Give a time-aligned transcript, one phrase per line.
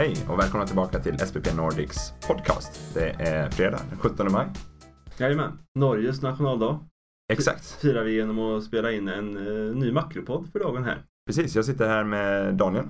[0.00, 2.94] Hej och välkomna tillbaka till SPP Nordics podcast.
[2.94, 4.46] Det är fredag den 17 maj.
[5.18, 6.80] Jajamän, Norges nationaldag
[7.32, 7.64] Exakt.
[7.64, 11.02] firar vi genom att spela in en eh, ny makropodd för dagen här.
[11.26, 12.84] Precis, jag sitter här med Daniel.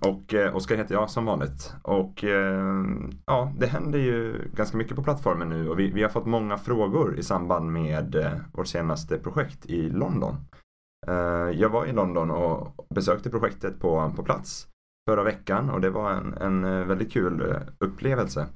[0.00, 1.74] Och eh, Oskar heter jag som vanligt.
[1.82, 2.84] Och eh,
[3.26, 6.58] ja, det händer ju ganska mycket på plattformen nu och vi, vi har fått många
[6.58, 8.16] frågor i samband med
[8.52, 10.36] vårt senaste projekt i London.
[11.54, 14.68] Jag var i London och besökte projektet på, på plats
[15.08, 18.46] förra veckan och det var en, en eh, väldigt kul eh, upplevelse.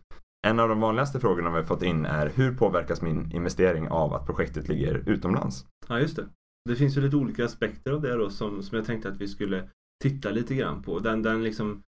[0.47, 4.15] En av de vanligaste frågorna vi har fått in är hur påverkas min investering av
[4.15, 5.67] att projektet ligger utomlands?
[5.89, 6.29] Ja, just det.
[6.69, 9.29] Det finns ju lite olika aspekter av det då som, som jag tänkte att vi
[9.29, 9.69] skulle
[10.03, 10.99] titta lite grann på.
[10.99, 11.83] Den, den liksom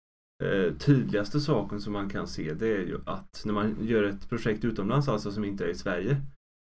[0.43, 4.29] eh, tydligaste saken som man kan se det är ju att när man gör ett
[4.29, 6.17] projekt utomlands, alltså som inte är i Sverige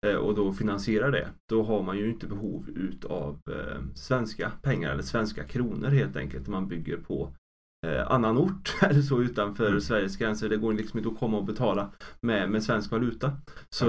[0.08, 4.92] eh, och då finansierar det, då har man ju inte behov utav eh, svenska pengar
[4.92, 6.48] eller svenska kronor helt enkelt.
[6.48, 7.34] Man bygger på
[8.08, 9.82] annan ort eller så utanför Mm.
[9.82, 10.50] Sveriges gränser.
[10.50, 11.90] Det går liksom inte att komma och betala
[12.22, 13.32] med, med svensk valuta.
[13.70, 13.86] Så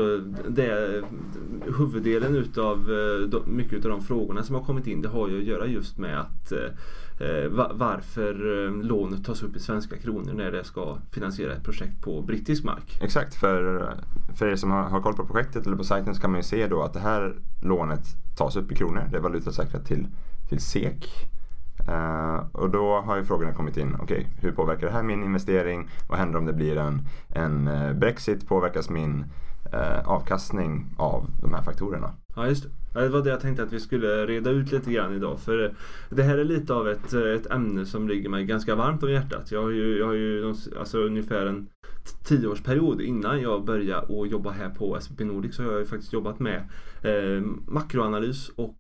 [0.49, 1.05] det är
[1.79, 5.39] huvuddelen utav eh, de, mycket av de frågorna som har kommit in det har ju
[5.39, 10.33] att göra just med att eh, va, varför eh, lånet tas upp i svenska kronor
[10.33, 12.99] när det ska finansiera ett projekt på brittisk mark.
[13.03, 13.95] Exakt, för,
[14.39, 16.45] för er som har, har koll på projektet eller på sajten så kan man ju
[16.45, 18.05] se då att det här lånet
[18.37, 19.09] tas upp i kronor.
[19.11, 20.07] Det är valutasäkrat till,
[20.49, 21.07] till SEK.
[21.89, 23.97] Uh, och då har ju frågorna kommit in.
[24.01, 25.89] Okej, hur påverkar det här min investering?
[26.09, 27.03] Vad händer om det blir en,
[27.35, 28.49] en eh, Brexit?
[28.49, 29.25] Påverkas min
[29.75, 32.13] uh, avkastning av de här faktorerna?
[32.37, 33.01] Ja just det.
[33.01, 35.41] Det var det jag tänkte att vi skulle reda ut lite grann idag.
[35.41, 35.75] För
[36.11, 39.53] det här är lite av ett, ett ämne som ligger mig ganska varmt om hjärtat.
[39.53, 41.69] Jag har ju, jag har ju alltså, ungefär en
[42.25, 46.13] tioårsperiod innan jag började att jobba här på SVP Nordic så har jag ju faktiskt
[46.13, 46.69] jobbat med
[47.03, 48.77] eh, makroanalys och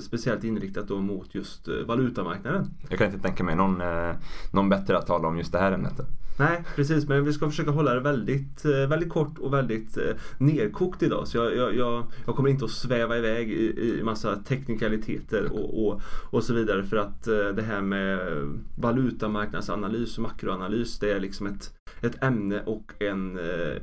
[0.00, 2.66] speciellt inriktat då mot just eh, valutamarknaden.
[2.88, 4.14] Jag kan inte tänka mig någon, eh,
[4.52, 6.00] någon bättre att tala om just det här ämnet.
[6.38, 7.08] Nej, precis.
[7.08, 11.28] Men vi ska försöka hålla det väldigt, eh, väldigt kort och väldigt eh, nerkokt idag.
[11.28, 15.86] Så jag, jag, jag, jag kommer inte att sväva iväg i, i massa teknikaliteter och,
[15.86, 16.82] och, och så vidare.
[16.84, 18.18] För att eh, det här med
[18.76, 23.76] valutamarknadsanalys och makroanalys det är liksom ett, ett ämne och en, eh,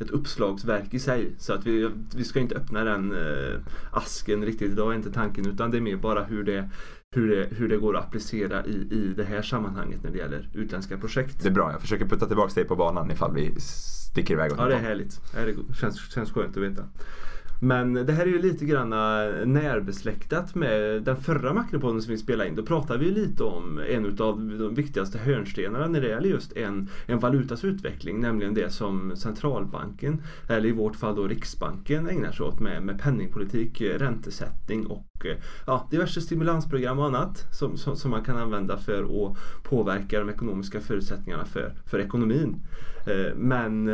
[0.00, 1.34] ett uppslagsverk i sig.
[1.38, 3.60] Så att vi, vi ska inte öppna den eh,
[3.92, 5.46] asken riktigt idag är inte tanken.
[5.46, 6.70] Utan det är mer bara hur det,
[7.16, 10.48] hur det, hur det går att applicera i, i det här sammanhanget när det gäller
[10.54, 11.42] utländska projekt.
[11.42, 14.58] Det är bra, jag försöker putta tillbaka dig på banan ifall vi sticker iväg åt
[14.58, 15.20] Ja det är härligt.
[15.34, 16.82] Det känns, känns skönt att veta.
[17.64, 22.18] Men det här är ju lite grann eh, närbesläktat med den förra makropodden som vi
[22.18, 22.56] spelade in.
[22.56, 26.56] Då pratade vi ju lite om en av de viktigaste hörnstenarna när det gäller just
[26.56, 28.20] en, en valutas utveckling.
[28.20, 33.02] Nämligen det som centralbanken, eller i vårt fall då Riksbanken, ägnar sig åt med, med
[33.02, 35.36] penningpolitik, eh, räntesättning och eh,
[35.66, 40.28] ja, diverse stimulansprogram och annat som, som, som man kan använda för att påverka de
[40.28, 42.56] ekonomiska förutsättningarna för, för ekonomin.
[43.36, 43.88] Men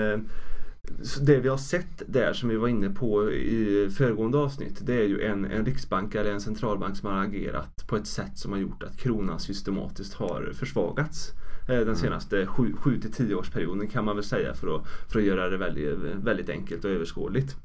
[1.20, 5.08] det vi har sett där som vi var inne på i föregående avsnitt det är
[5.08, 8.58] ju en, en riksbank eller en centralbank som har agerat på ett sätt som har
[8.58, 11.32] gjort att kronan systematiskt har försvagats
[11.68, 15.24] eh, den senaste 7 till 10 årsperioden kan man väl säga för att, för att
[15.24, 17.56] göra det väldigt, väldigt enkelt och överskådligt.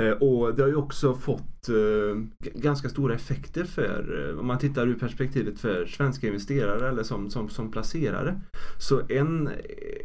[0.00, 2.22] Eh, och det har ju också fått eh,
[2.54, 7.30] ganska stora effekter för, eh, om man tittar ur perspektivet för svenska investerare eller som,
[7.30, 8.40] som, som placerare.
[8.78, 9.50] Så en,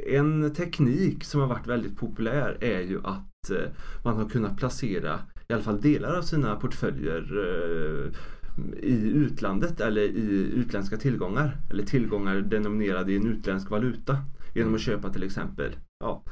[0.07, 3.51] en teknik som har varit väldigt populär är ju att
[4.03, 7.23] man har kunnat placera i alla fall delar av sina portföljer
[8.81, 11.57] i utlandet eller i utländska tillgångar.
[11.69, 14.17] Eller tillgångar denominerade i en utländsk valuta.
[14.53, 16.23] Genom att köpa till exempel ja,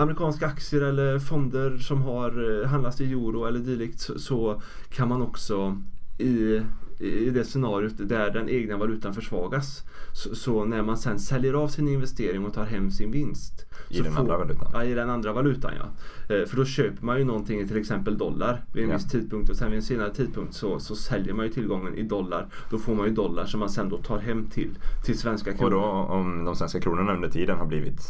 [0.00, 5.08] amerikanska aktier eller fonder som har eh, handlats i euro eller dylikt så, så kan
[5.08, 5.76] man också
[6.18, 6.62] i,
[6.98, 11.68] i det scenariot där den egna valutan försvagas så, så när man sen säljer av
[11.68, 14.70] sin investering och tar hem sin vinst I den andra valutan.
[14.72, 15.84] Ja, i den andra valutan ja.
[16.34, 18.96] Eh, För då köper man ju någonting i till exempel dollar vid en Ja.
[18.96, 22.02] viss tidpunkt och sen vid en senare tidpunkt så, så säljer man ju tillgången i
[22.02, 22.46] dollar.
[22.70, 24.70] Då får man ju dollar som man sen då tar hem till,
[25.04, 25.74] till svenska kronor.
[25.74, 28.00] Och då om de svenska kronorna under tiden har blivit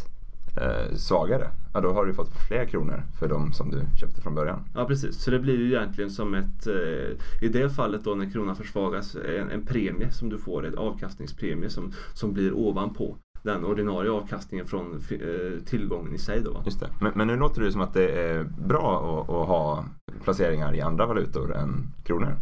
[0.61, 4.35] eh, svagare, ja då har du fått fler kronor för de som du köpte från
[4.35, 4.65] början.
[4.75, 8.31] Ja precis, så det blir ju egentligen som ett, eh, i det fallet då när
[8.31, 13.65] kronan försvagas, en, en premie som du får, en avkastningspremie som, som blir ovanpå den
[13.65, 16.63] ordinarie avkastningen från eh, tillgången i sig då.
[16.65, 16.89] Just det.
[17.01, 19.85] Men, men nu låter det som att det är bra att, att ha
[20.25, 22.37] placeringar i andra valutor än kronor.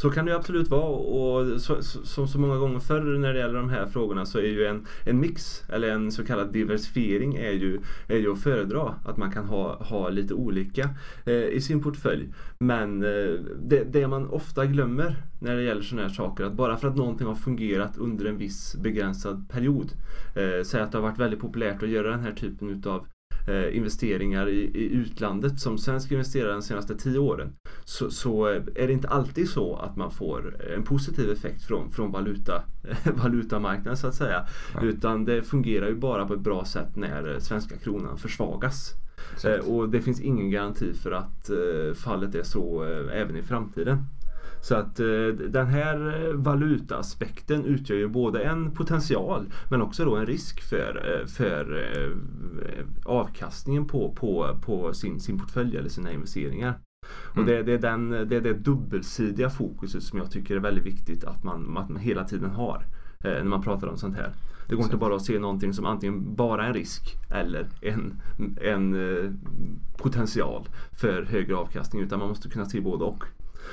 [0.00, 3.38] Så kan det absolut vara och som så, så, så, många gånger förr när det
[3.38, 7.34] gäller de här frågorna så är ju en, en mix eller en så kallad diversifiering
[7.34, 8.94] är ju, är ju att föredra.
[9.04, 10.90] Att man kan ha, ha lite olika
[11.24, 12.28] eh, i sin portfölj.
[12.58, 16.76] Men eh, det, det man ofta glömmer när det gäller sådana här saker att bara
[16.76, 19.92] för att någonting har fungerat under en viss begränsad period.
[20.36, 23.06] Eh, säg att det har varit väldigt populärt att göra den här typen utav
[23.72, 27.52] investeringar i, i, utlandet som svensk investerare de senaste tio åren
[27.84, 32.12] så, så, är det inte alltid så att man får en positiv effekt från, från
[32.12, 32.62] valuta,
[33.22, 34.46] valutamarknaden så att säga.
[34.74, 34.82] Ja.
[34.82, 38.94] Utan det fungerar ju bara på ett bra sätt när svenska kronan försvagas.
[39.44, 43.42] Eh, och det finns ingen garanti för att eh, fallet är så eh, även i
[43.42, 44.04] framtiden.
[44.60, 50.16] Så att eh, den här eh, valutaaspekten utgör ju både en potential men också då
[50.16, 51.90] en risk för, eh, för
[53.04, 56.78] avkastningen på, på, på sin, sin portfölj eller sina investeringar.
[57.30, 57.46] Och mm.
[57.48, 61.24] det, det, är den, det är det dubbelsidiga fokuset som jag tycker är väldigt viktigt
[61.24, 62.84] att man, att man hela tiden har
[63.24, 64.32] när man pratar om sånt här.
[64.68, 68.22] Det går inte bara att se någonting som antingen bara en risk eller en,
[68.60, 69.40] en
[69.96, 73.24] potential för högre avkastning utan man måste kunna se både och.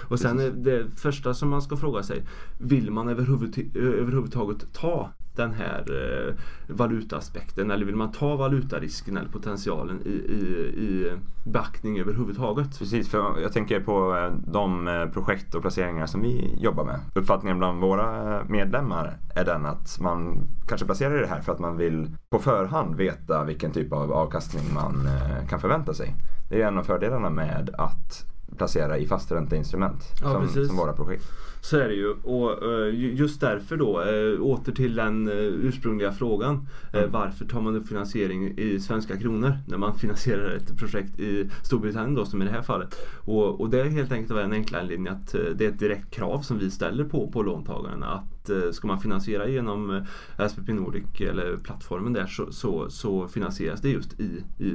[0.01, 2.23] Och sen är det första som man ska fråga sig,
[2.57, 6.33] vill man överhuvud, överhuvudtaget ta den här eh,
[6.75, 10.41] valutaaspekten eller vill man ta valutarisken eller potentialen i, i,
[10.83, 11.11] i
[11.45, 12.79] beaktning överhuvudtaget?
[12.79, 16.99] Precis, för jag tänker på eh, de eh, projekt och placeringar som vi jobbar med.
[17.15, 21.51] Uppfattningen bland våra eh, medlemmar är den att man kanske placerar i det här för
[21.51, 25.09] att man vill på förhand veta vilken typ av avkastning man
[25.49, 26.15] kan förvänta sig.
[26.49, 28.25] Det är en av fördelarna med att
[28.57, 31.24] placera i fastränteinstrument ja, som, som våra projekt.
[31.62, 36.12] Så är det ju och uh, just därför då uh, åter till den uh, ursprungliga
[36.12, 36.68] frågan.
[36.94, 37.12] Mm.
[37.12, 42.15] Varför tar man upp finansiering i svenska kronor när man finansierar ett projekt i Storbritannien
[42.15, 42.95] då som i det här fallet.
[43.25, 46.12] Och, och det är helt enkelt av en enklare linje att det är ett direkt
[46.12, 50.06] krav som vi ställer på, på låntagarna att ska man finansiera genom
[50.50, 54.74] SPP Nordic eller plattformen där så, så, så finansieras det just i, i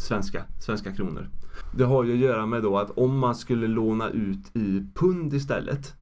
[0.00, 1.28] svenska, svenska kronor.
[1.72, 5.34] Det har ju att göra med då att om man skulle låna ut i pund
[5.34, 5.94] istället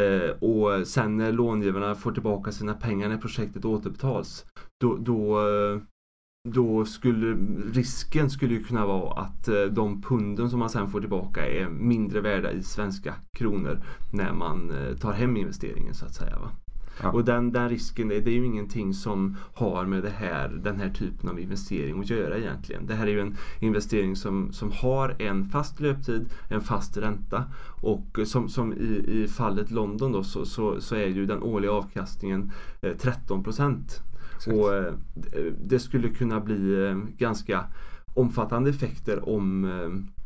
[0.00, 4.44] eh, och sen när långivarna får tillbaka sina pengar när projektet återbetals
[4.80, 5.80] då, då, eh,
[6.48, 7.36] då skulle
[7.72, 11.68] risken skulle ju kunna vara att eh, de punden som man sen får tillbaka är
[11.68, 13.82] mindre värda i svenska kronor
[14.12, 16.38] när man tar hem investeringen så att säga.
[16.38, 16.50] Va?
[17.02, 17.10] Ja.
[17.10, 20.90] Och den, den risken, det, är ju ingenting som har med det här, den här
[20.90, 22.86] typen av investering att göra egentligen.
[22.86, 27.44] Det här är ju en investering som, som har en fast löptid, en fast ränta
[27.80, 31.72] och som, som i, i fallet London då så, så, så är ju den årliga
[31.72, 34.02] avkastningen eh, 13 procent.
[34.46, 34.92] Och eh,
[35.64, 37.64] det skulle kunna bli eh, ganska
[38.14, 40.16] omfattande effekter om eh,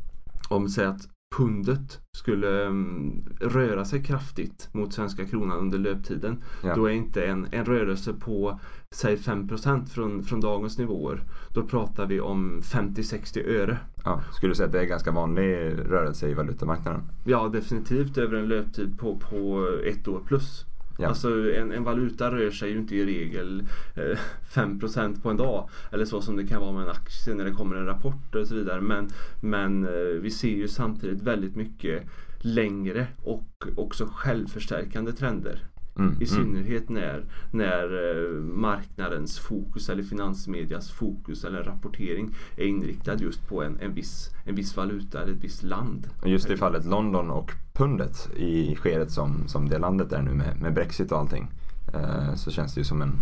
[0.51, 6.43] om säg att pundet skulle um, röra sig kraftigt mot svenska kronan under löptiden.
[6.65, 6.75] Ja.
[6.75, 8.61] Då är inte en, en rörelse på
[8.95, 9.49] säg 5
[9.95, 11.23] från, från dagens nivåer.
[11.55, 13.79] Då pratar vi om 50-60 öre.
[14.05, 15.45] Ja, skulle du säga att det är ganska vanlig
[15.91, 17.03] rörelse i valutamarknaden?
[17.25, 20.65] Ja, definitivt över en löptid på, på ett år plus.
[21.01, 21.09] Ja.
[21.09, 23.65] Alltså en, en, valuta rör sig ju inte i regel
[23.97, 24.19] eh,
[24.53, 25.69] 5% på en dag.
[25.93, 28.47] Eller så som det kan vara med en aktie när det kommer en rapport och
[28.47, 28.81] så vidare.
[28.81, 29.09] Men,
[29.41, 32.03] men eh, vi ser ju samtidigt väldigt mycket
[32.39, 35.63] längre och också självförstärkande trender.
[36.01, 36.27] Mm, I mm.
[36.27, 43.63] synnerhet när, när eh, marknadens fokus eller finansmedias fokus eller rapportering är inriktad just på
[43.63, 46.09] en, en, viss, en viss valuta eller ett visst land.
[46.25, 50.61] Just i fallet London och pundet i skedet som, som det landet är nu med,
[50.61, 51.51] med Brexit och allting
[51.95, 53.21] eh, så känns det ju som en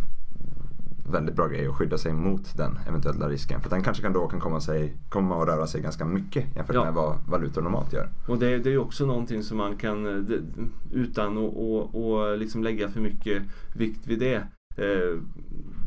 [1.11, 3.61] väldigt bra grej att skydda sig mot den eventuella risken.
[3.61, 6.75] För den kanske kan då kan komma, sig, komma att röra sig ganska mycket jämfört
[6.75, 6.85] ja.
[6.85, 8.09] med vad valutor normalt gör.
[8.29, 10.41] Och det, det är också någonting som man kan, det,
[10.93, 13.43] utan att liksom lägga för mycket
[13.75, 14.35] vikt vid det,
[14.77, 15.21] eh,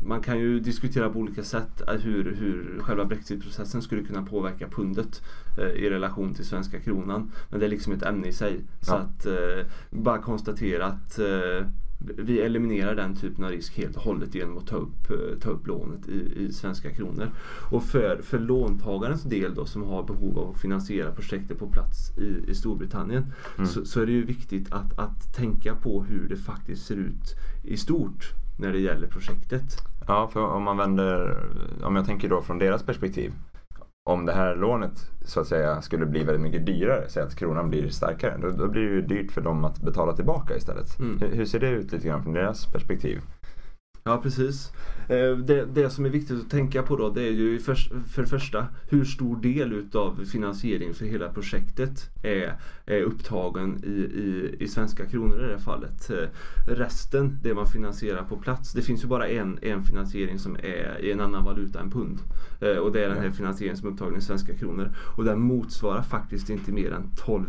[0.04, 5.22] man kan ju diskutera på olika sätt hur, hur själva brexitprocessen skulle kunna påverka pundet
[5.58, 7.32] eh, i relation till svenska kronan.
[7.50, 8.60] Men det är liksom ett ämne i sig.
[8.80, 8.86] Ja.
[8.86, 11.66] Så att eh, bara konstatera att eh,
[12.18, 15.50] vi eliminerar den typen av risk helt och hållet genom att ta upp, eh, ta
[15.50, 17.30] upp lånet i, i svenska kronor.
[17.70, 22.18] Och för, för låntagarens del då som har behov av att finansiera projektet på plats
[22.18, 23.66] i, i Storbritannien mm.
[23.66, 27.36] så, så, är det ju viktigt att, att tänka på hur det faktiskt ser ut
[27.62, 29.62] i stort när det gäller projektet.
[30.06, 31.38] Ja, för om man vänder,
[31.82, 33.32] om jag tänker då från deras perspektiv
[34.04, 37.70] om det här lånet så att säga skulle bli väldigt mycket dyrare, säg att kronan
[37.70, 40.98] blir starkare, då, då blir det ju dyrt för dem att betala tillbaka istället.
[40.98, 41.18] Mm.
[41.20, 43.20] Hur, hur, ser det ut lite grann från deras perspektiv?
[44.04, 44.72] Ja precis.
[45.08, 47.74] Eh, det, det som är viktigt att tänka på då det är ju för,
[48.08, 52.54] för det första hur stor del utav finansieringen för hela projektet är,
[52.86, 56.10] är upptagen i, i, i svenska kronor i det här fallet.
[56.10, 56.28] Eh,
[56.66, 60.98] resten, det man finansierar på plats, det finns ju bara en, en finansiering som är
[61.00, 62.18] i en annan valuta än pund.
[62.60, 64.94] Eh, och det är den här finansieringen som är upptagen i svenska kronor.
[65.16, 67.44] Och den motsvarar faktiskt inte mer än 12,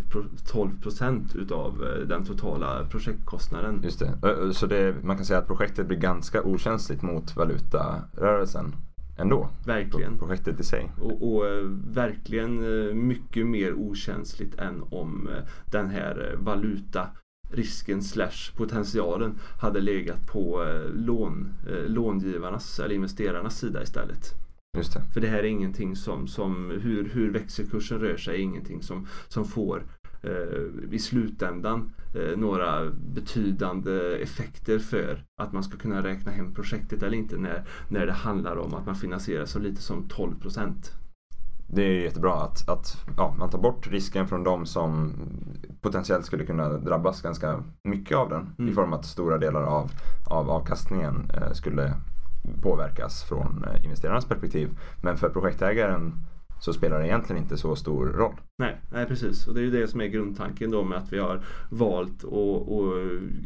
[0.52, 3.82] 12 procent utav den totala projektkostnaden.
[3.84, 4.54] Just det.
[4.54, 8.76] Så det, man kan säga att projektet blir ganska okänsligt mot valutarörelsen
[9.18, 9.50] ändå.
[9.66, 10.18] Verkligen.
[10.18, 10.92] Projektet i sig.
[11.02, 17.08] Och, och, eh, verkligen eh, mycket mer okänsligt än om eh, den här valuta
[17.52, 21.54] risken slash potentialen hade legat på lån,
[21.88, 24.34] långivarnas eller investerarnas sida istället.
[24.78, 25.02] Just det.
[25.14, 29.08] För det här är ingenting som, som hur, hur växelkursen rör sig är ingenting som,
[29.28, 29.84] som får
[30.92, 37.18] i slutändan eh, några betydande effekter för att man ska kunna räkna hem projektet eller
[37.18, 40.92] inte när, när det handlar om att man finansierar så lite som 12 procent.
[41.68, 45.14] Det är jättebra att, att ja, man tar bort risken från de som
[45.82, 48.72] potentiellt skulle kunna drabbas ganska mycket av den mm.
[48.72, 49.92] i form att stora delar av,
[50.30, 51.94] av avkastningen eh, skulle
[52.62, 54.80] påverkas från eh, investerarnas perspektiv.
[55.02, 56.14] Men för projektägaren
[56.64, 58.36] så spelar det egentligen inte så stor roll.
[58.58, 59.48] Nej, nej precis.
[59.48, 62.32] Och det är ju det som är grundtanken då med att vi har valt att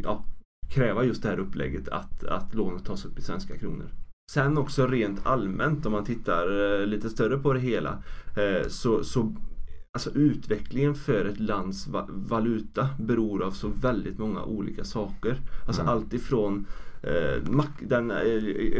[0.04, 0.26] ja,
[0.70, 3.86] kräva just det här upplägget att, att lånet tas upp i svenska kronor.
[4.32, 8.04] Sen också rent allmänt om man tittar eh, lite större på det hela
[8.38, 9.36] eh, så, så
[9.92, 15.38] Alltså utvecklingen för ett lands valuta beror av så väldigt många olika saker.
[15.68, 15.94] Alltså mm.
[15.94, 16.66] allt ifrån
[17.04, 17.42] Eh,
[17.80, 18.18] den eh,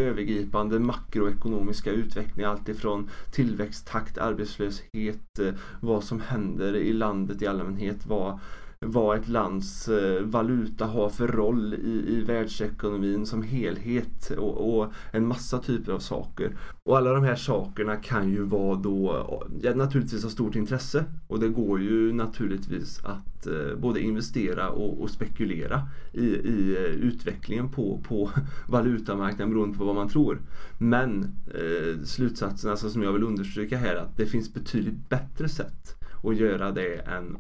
[0.02, 2.52] övergripande makroekonomiska utvecklingen.
[2.52, 8.06] Alltifrån tillväxttakt, arbetslöshet, eh, vad som händer i landet i allmänhet.
[8.06, 8.40] Vad,
[8.80, 14.94] vad ett lands eh, valuta har för roll i, i världsekonomin som helhet och, och,
[15.12, 16.58] en massa typer av saker.
[16.84, 19.26] Och alla de här sakerna kan ju vara då
[19.62, 25.02] ja, naturligtvis av stort intresse och det går ju naturligtvis att eh, både investera och,
[25.02, 25.82] och spekulera
[26.14, 28.32] i, i eh, utvecklingen på, på
[28.68, 30.42] valutamarknaden beroende på vad man tror.
[30.78, 35.50] Men eh, slutsatsen alltså, som jag vill understryka här är att det finns betydligt bättre
[35.50, 37.38] sätt att göra det än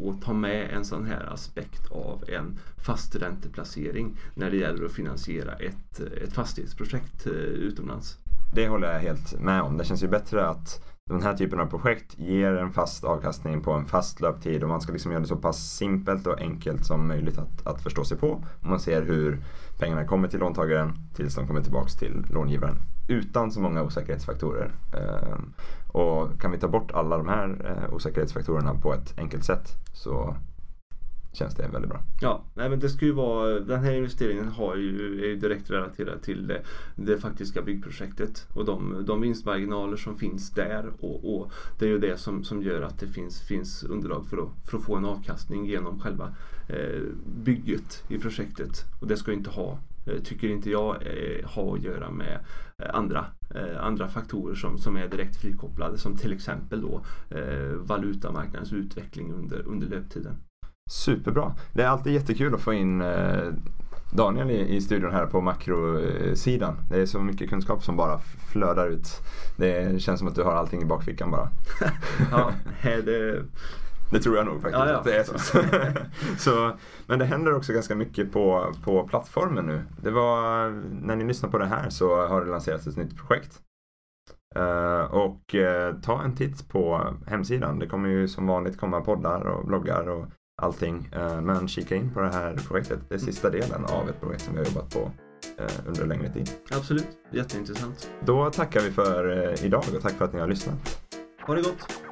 [0.00, 5.52] att ta med en sån här aspekt av en fastränteplacering när det gäller att finansiera
[5.52, 8.18] ett, ett fastighetsprojekt eh, utomlands.
[8.54, 9.76] Det håller jag helt med om.
[9.76, 13.72] Det känns ju bättre att den här typen av projekt ger en fast avkastning på
[13.72, 17.08] en fast löptid och man ska liksom göra det så pass simpelt och enkelt som
[17.08, 18.44] möjligt att, att förstå sig på.
[18.60, 19.38] Och man ser hur
[19.78, 22.76] pengarna kommer till låntagaren tills de kommer tillbaks till långivaren
[23.08, 24.70] utan så många osäkerhetsfaktorer.
[24.92, 25.52] Ehm,
[25.88, 30.36] och kan vi ta bort alla de här eh, osäkerhetsfaktorerna på ett enkelt sätt så
[31.32, 32.02] känns det väldigt bra.
[32.20, 35.70] Ja, nej, men det ska ju vara, den här investeringen har ju, är ju direkt
[35.70, 36.62] relaterad till det,
[36.96, 41.98] det faktiska byggprojektet och de, de vinstmarginaler som finns där och, och, det är ju
[41.98, 45.04] det som, som gör att det finns, finns underlag för att, för att få en
[45.04, 46.34] avkastning genom själva
[46.68, 47.02] eh,
[47.44, 49.78] bygget i projektet och det ska ju inte ha
[50.24, 52.38] tycker inte jag eh, har att göra med
[52.82, 53.26] eh, andra,
[53.80, 57.02] andra faktorer som, som är direkt frikopplade som till exempel då
[57.76, 60.36] valutamarknadens utveckling under, under löptiden.
[60.90, 61.54] Superbra!
[61.72, 63.02] Det är alltid jättekul att få in
[64.12, 66.76] Daniel i, i studion här på makrosidan.
[66.90, 68.18] Det är så mycket kunskap som bara
[68.52, 69.08] flödar ut.
[69.56, 71.48] Det känns som att du har allting i bakfickan bara.
[72.30, 73.42] ja, det,
[74.10, 75.02] det tror jag nog faktiskt ja, ja.
[75.04, 75.38] det är så.
[76.50, 76.72] så.
[77.06, 79.82] Men det händer också ganska mycket på, på plattformen nu.
[80.02, 80.70] Det var,
[81.02, 83.60] när ni lyssnar på det här så har det lanserats ett nytt projekt.
[84.56, 87.78] Uh, och uh, ta en titt på hemsidan.
[87.78, 90.26] Det kommer ju som vanligt komma poddar och bloggar och
[90.62, 91.10] allting.
[91.16, 93.00] Uh, men kika in på det här projektet.
[93.08, 95.10] Det är sista delen av ett projekt som vi har jobbat på
[95.86, 96.50] under längre tid.
[96.70, 98.10] Absolut, jätteintressant.
[98.24, 101.00] Då tackar vi för idag och tack för att ni har lyssnat.
[101.46, 102.07] Ha det gott!